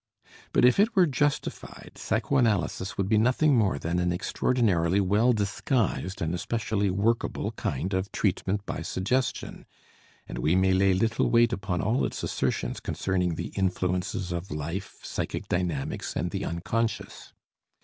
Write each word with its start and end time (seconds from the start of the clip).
But 0.51 0.65
if 0.65 0.79
it 0.79 0.95
were 0.95 1.05
justified, 1.05 1.91
psychoanalysis 1.95 2.97
would 2.97 3.07
be 3.07 3.19
nothing 3.19 3.55
more 3.55 3.77
than 3.77 3.99
an 3.99 4.11
extraordinarily 4.11 4.99
well 4.99 5.31
disguised 5.31 6.23
and 6.23 6.33
especially 6.33 6.89
workable 6.89 7.51
kind 7.51 7.93
of 7.93 8.11
treatment 8.11 8.65
by 8.65 8.81
suggestion, 8.81 9.67
and 10.27 10.39
we 10.39 10.55
may 10.55 10.73
lay 10.73 10.95
little 10.95 11.29
weight 11.29 11.53
upon 11.53 11.81
all 11.81 12.03
its 12.03 12.23
assertions 12.23 12.79
concerning 12.79 13.35
the 13.35 13.49
influences 13.55 14.31
of 14.31 14.49
life, 14.49 14.95
psychic 15.03 15.47
dynamics, 15.47 16.15
and 16.15 16.31
the 16.31 16.45
unconscious. 16.45 17.31